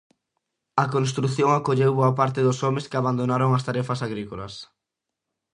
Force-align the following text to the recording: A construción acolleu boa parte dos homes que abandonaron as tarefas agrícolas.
A 0.83 0.85
construción 0.95 1.49
acolleu 1.53 1.91
boa 1.99 2.13
parte 2.19 2.39
dos 2.47 2.57
homes 2.65 2.87
que 2.89 2.97
abandonaron 2.99 3.51
as 3.57 3.65
tarefas 3.67 3.99
agrícolas. 4.07 4.53